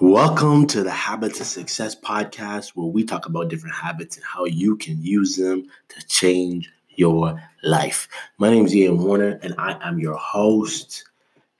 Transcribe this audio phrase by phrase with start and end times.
[0.00, 4.46] Welcome to the Habits of Success podcast, where we talk about different habits and how
[4.46, 8.08] you can use them to change your life.
[8.38, 11.04] My name is Ian Warner, and I am your host.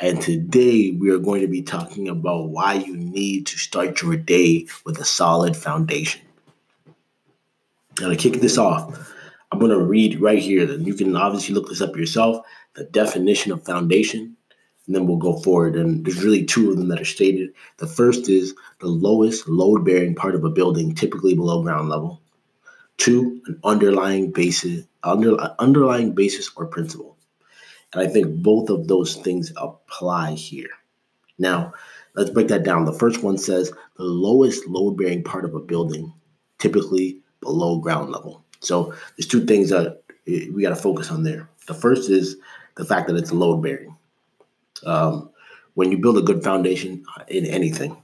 [0.00, 4.16] And today we are going to be talking about why you need to start your
[4.16, 6.22] day with a solid foundation.
[8.00, 9.12] Now, to kick this off,
[9.52, 12.84] I'm going to read right here, and you can obviously look this up yourself the
[12.84, 14.34] definition of foundation
[14.90, 15.76] and then we'll go forward.
[15.76, 17.50] And there's really two of them that are stated.
[17.76, 22.20] The first is the lowest load bearing part of a building, typically below ground level.
[22.96, 27.16] Two, an underlying basis, under, underlying basis or principle.
[27.92, 30.70] And I think both of those things apply here.
[31.38, 31.72] Now,
[32.16, 32.84] let's break that down.
[32.84, 36.12] The first one says the lowest load bearing part of a building,
[36.58, 38.44] typically below ground level.
[38.58, 41.48] So there's two things that eh, we got to focus on there.
[41.68, 42.38] The first is
[42.74, 43.96] the fact that it's load bearing.
[44.84, 45.30] Um,
[45.74, 47.96] when you build a good foundation in anything,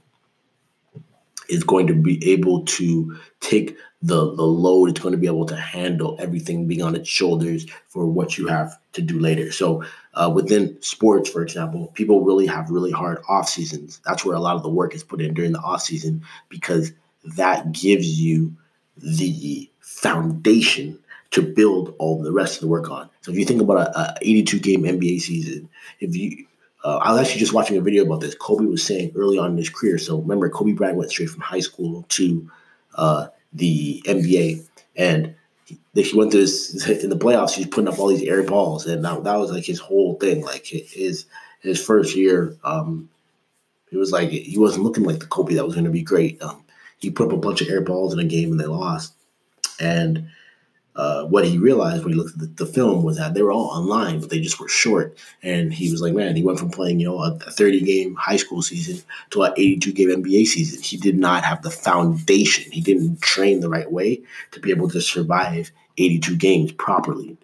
[1.49, 4.89] it's going to be able to take the the load.
[4.89, 8.47] It's going to be able to handle everything being on its shoulders for what you
[8.47, 9.51] have to do later.
[9.51, 14.01] So uh, within sports, for example, people really have really hard off seasons.
[14.05, 16.91] That's where a lot of the work is put in during the off season because
[17.35, 18.55] that gives you
[18.97, 20.99] the foundation
[21.31, 23.09] to build all the rest of the work on.
[23.21, 25.69] So if you think about a, a 82 game NBA season,
[25.99, 26.46] if you
[26.83, 28.35] uh, I was actually just watching a video about this.
[28.35, 29.97] Kobe was saying early on in his career.
[29.97, 32.49] So remember, Kobe Bryant went straight from high school to
[32.95, 37.51] uh, the NBA, and he, he went to this in the playoffs.
[37.51, 40.43] He's putting up all these air balls, and that, that was like his whole thing.
[40.43, 41.25] Like his
[41.61, 43.09] his first year, um,
[43.91, 46.41] it was like he wasn't looking like the Kobe that was going to be great.
[46.41, 46.63] Um,
[46.99, 49.13] he put up a bunch of air balls in a game, and they lost.
[49.79, 50.29] And
[50.97, 53.51] uh, what he realized when he looked at the, the, film was that they were
[53.51, 55.15] all online, but they just were short.
[55.43, 58.15] And he was like, man, he went from playing, you know, a, a 30 game
[58.15, 60.81] high school season to an 82 game NBA season.
[60.81, 62.71] He did not have the foundation.
[62.71, 67.37] He didn't train the right way to be able to survive 82 games properly.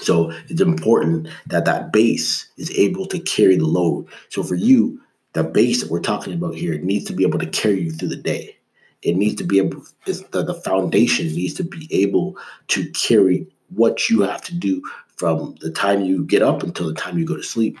[0.00, 4.06] So it's important that that base is able to carry the load.
[4.30, 5.02] So for you,
[5.34, 8.08] the base that we're talking about here needs to be able to carry you through
[8.08, 8.57] the day
[9.02, 12.36] it needs to be able the, the foundation needs to be able
[12.68, 14.82] to carry what you have to do
[15.16, 17.78] from the time you get up until the time you go to sleep.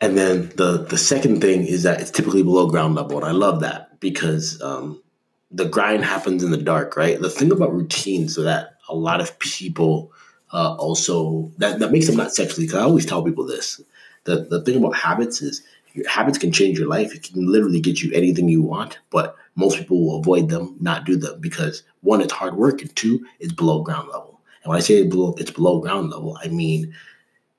[0.00, 3.30] And then the the second thing is that it's typically below ground level and i
[3.30, 5.02] love that because um,
[5.50, 7.18] the grind happens in the dark right?
[7.20, 10.12] The thing about routines so that a lot of people
[10.52, 13.80] uh, also that, that makes them not sexually because i always tell people this.
[14.24, 15.62] The, the thing about habits is
[15.96, 17.14] your habits can change your life.
[17.14, 21.04] It can literally get you anything you want, but most people will avoid them, not
[21.04, 24.40] do them because one, it's hard work, and two, it's below ground level.
[24.62, 26.94] And when I say below, it's below ground level, I mean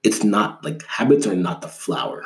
[0.03, 2.25] it's not like habits are not the flower.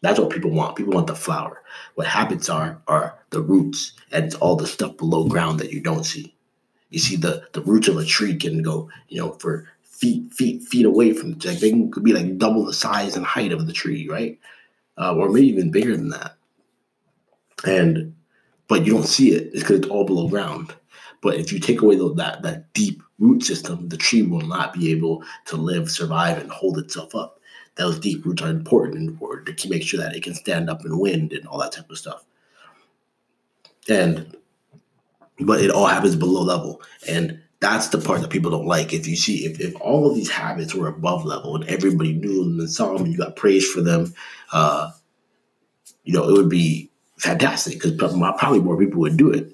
[0.00, 0.76] That's what people want.
[0.76, 1.62] People want the flower.
[1.94, 5.80] What habits are are the roots, and it's all the stuff below ground that you
[5.80, 6.34] don't see.
[6.90, 10.62] You see the the roots of a tree can go, you know, for feet, feet,
[10.62, 13.66] feet away from the like they can be like double the size and height of
[13.66, 14.38] the tree, right?
[14.98, 16.36] Uh, or maybe even bigger than that.
[17.66, 18.14] And
[18.68, 19.52] but you don't see it.
[19.52, 20.74] Because it's all below ground.
[21.20, 24.72] But if you take away the, that that deep root system, the tree will not
[24.72, 27.40] be able to live, survive, and hold itself up.
[27.74, 30.84] Those deep roots are important in order to make sure that it can stand up
[30.84, 32.24] in wind and all that type of stuff.
[33.88, 34.36] And
[35.40, 36.82] but it all happens below level.
[37.08, 38.92] And that's the part that people don't like.
[38.92, 42.44] If you see, if, if all of these habits were above level and everybody knew
[42.44, 44.14] them and saw them and you got praised for them,
[44.52, 44.90] uh,
[46.04, 49.52] you know, it would be fantastic because probably more people would do it.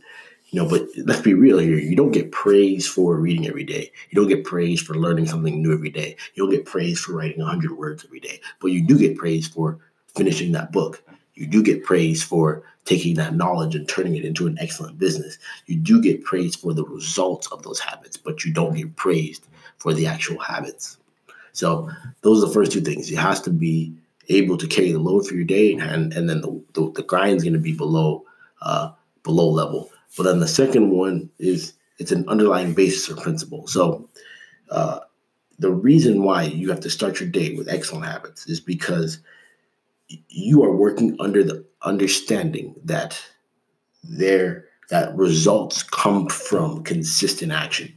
[0.50, 1.76] You know, but let's be real here.
[1.78, 3.90] You don't get praise for reading every day.
[4.10, 6.16] You don't get praise for learning something new every day.
[6.34, 8.40] You don't get praise for writing 100 words every day.
[8.60, 9.78] But you do get praise for
[10.14, 11.02] finishing that book.
[11.34, 15.38] You do get praise for taking that knowledge and turning it into an excellent business.
[15.66, 19.46] You do get praised for the results of those habits, but you don't get praised
[19.78, 20.98] for the actual habits.
[21.52, 21.90] So
[22.22, 23.10] those are the first two things.
[23.10, 23.94] It has to be
[24.28, 27.36] able to carry the load for your day, and and then the the, the grind
[27.36, 28.24] is going to be below
[28.62, 28.90] uh,
[29.22, 29.90] below level.
[30.16, 33.66] But then the second one is it's an underlying basis or principle.
[33.66, 34.08] So
[34.70, 35.00] uh,
[35.58, 39.18] the reason why you have to start your day with excellent habits is because
[40.08, 43.20] you are working under the understanding that
[44.02, 47.92] there that results come from consistent action.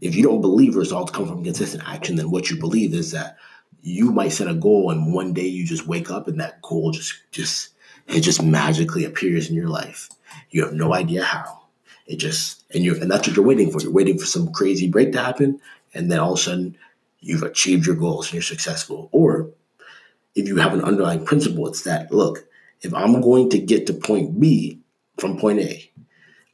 [0.00, 3.36] If you don't believe results come from consistent action, then what you believe is that
[3.82, 6.90] you might set a goal and one day you just wake up and that goal
[6.90, 7.70] just just
[8.08, 10.08] it just magically appears in your life.
[10.50, 11.60] You have no idea how.
[12.06, 13.80] It just and you and that's what you're waiting for.
[13.80, 15.60] You're waiting for some crazy break to happen,
[15.94, 16.76] and then all of a sudden
[17.20, 19.08] you've achieved your goals and you're successful.
[19.12, 19.50] Or
[20.34, 22.46] if you have an underlying principle, it's that look,
[22.82, 24.80] if I'm going to get to point B
[25.18, 25.90] from point A,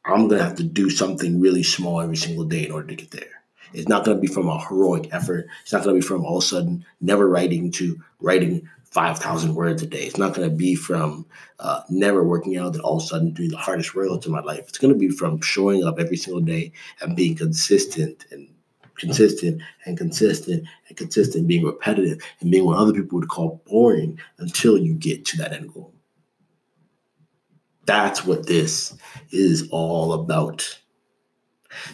[0.05, 2.94] I'm going to have to do something really small every single day in order to
[2.94, 3.43] get there.
[3.73, 5.49] It's not going to be from a heroic effort.
[5.62, 9.55] It's not going to be from all of a sudden never writing to writing 5,000
[9.55, 10.05] words a day.
[10.05, 11.26] It's not going to be from
[11.58, 14.40] uh, never working out and all of a sudden doing the hardest workouts in my
[14.40, 14.64] life.
[14.69, 18.49] It's going to be from showing up every single day and being consistent and
[18.96, 24.19] consistent and consistent and consistent, being repetitive and being what other people would call boring
[24.38, 25.93] until you get to that end goal.
[27.84, 28.96] That's what this
[29.31, 30.81] is all about.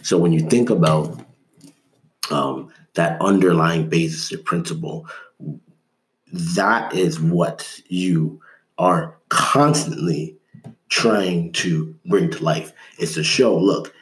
[0.01, 1.19] So when you think about
[2.31, 5.07] um, that underlying basis or principle,
[6.31, 8.41] that is what you
[8.79, 10.35] are constantly
[10.89, 12.71] trying to bring to life.
[12.97, 13.93] It's to show, look,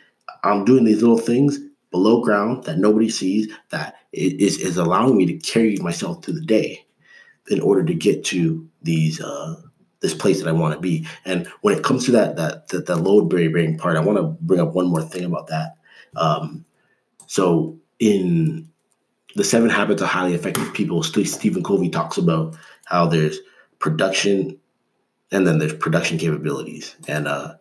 [0.43, 1.59] I'm doing these little things
[1.91, 6.45] below ground that nobody sees that is, is allowing me to carry myself through the
[6.45, 6.85] day
[7.49, 9.55] in order to get to these uh,
[9.99, 11.05] this place that I want to be.
[11.25, 14.23] And when it comes to that that that, that load bearing part, I want to
[14.41, 15.75] bring up one more thing about that.
[16.15, 16.65] Um,
[17.27, 18.67] so in
[19.35, 23.39] the Seven Habits of Highly Effective People, Stephen Covey talks about how there's
[23.79, 24.57] production
[25.31, 26.95] and then there's production capabilities.
[27.07, 27.55] And uh,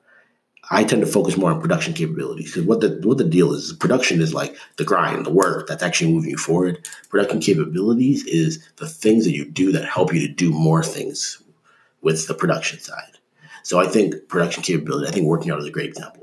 [0.72, 3.72] I tend to focus more on production capabilities because what the what the deal is,
[3.72, 6.88] production is like the grind, the work that's actually moving you forward.
[7.08, 11.42] Production capabilities is the things that you do that help you to do more things
[12.02, 13.18] with the production side.
[13.62, 16.20] So I think production capability, I think working out is a great example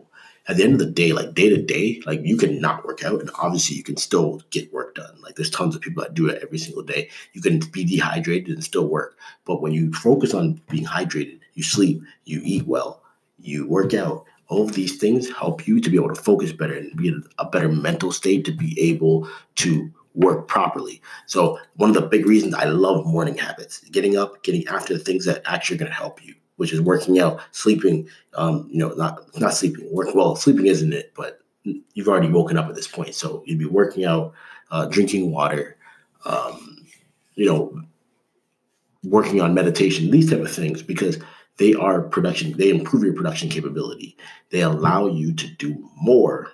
[0.48, 3.04] at the end of the day, like day to day, like you can not work
[3.04, 5.14] out and obviously you can still get work done.
[5.22, 7.10] Like there's tons of people that do it every single day.
[7.34, 9.18] You can be dehydrated and still work.
[9.46, 13.04] But when you focus on being hydrated, you sleep, you eat well,
[13.40, 16.76] you work out, all of these things help you to be able to focus better
[16.76, 21.02] and be in a better mental state to be able to work properly.
[21.26, 25.04] So one of the big reasons I love morning habits, getting up, getting after the
[25.04, 28.08] things that actually are going to help you which is working out, sleeping.
[28.34, 29.88] Um, you know, not not sleeping.
[29.92, 33.60] Work well, sleeping isn't it, but you've already woken up at this point, so you'd
[33.60, 34.34] be working out,
[34.72, 35.78] uh, drinking water,
[36.26, 36.86] um,
[37.36, 37.82] you know,
[39.04, 41.20] working on meditation, these type of things, because
[41.58, 42.56] they are production.
[42.58, 44.18] They improve your production capability.
[44.50, 46.52] They allow you to do more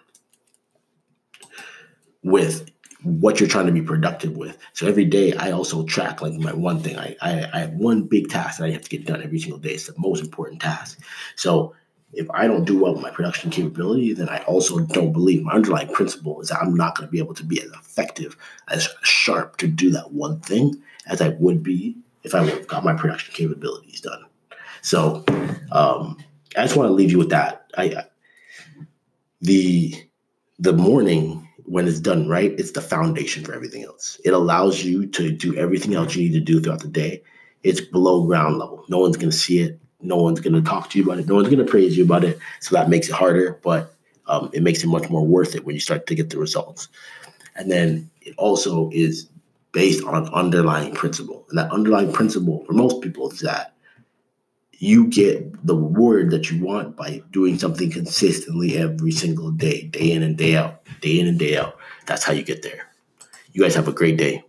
[2.23, 2.69] with
[3.03, 4.57] what you're trying to be productive with.
[4.71, 6.97] So every day I also track like my one thing.
[6.97, 9.59] I, I, I have one big task that I have to get done every single
[9.59, 9.71] day.
[9.71, 10.99] It's the most important task.
[11.35, 11.75] So
[12.13, 15.53] if I don't do well with my production capability, then I also don't believe my
[15.53, 18.37] underlying principle is that I'm not going to be able to be as effective,
[18.69, 22.93] as sharp to do that one thing as I would be if I got my
[22.93, 24.23] production capabilities done.
[24.83, 25.23] So
[25.71, 26.17] um,
[26.55, 27.71] I just want to leave you with that.
[27.77, 28.03] I
[29.41, 29.95] the
[30.59, 34.19] the morning when it's done right, it's the foundation for everything else.
[34.23, 37.23] It allows you to do everything else you need to do throughout the day.
[37.63, 38.83] It's below ground level.
[38.89, 39.79] No one's to see it.
[40.01, 41.27] No one's to talk to you about it.
[41.27, 42.37] No one's to praise you about it.
[42.59, 43.95] So that makes it harder, but
[44.27, 46.89] um, it makes it much more worth it when you start to get the results.
[47.55, 49.29] And then it also is
[49.71, 51.45] based on an underlying principle.
[51.49, 53.72] And that underlying principle for most people is that
[54.79, 60.11] you get the reward that you want by doing something consistently every single day, day
[60.11, 61.77] in and day out, day in and day out.
[62.05, 62.89] That's how you get there.
[63.53, 64.43] You guys have a great day.